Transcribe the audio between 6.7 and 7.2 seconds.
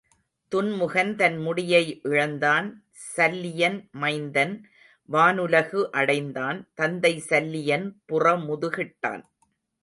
தந்தை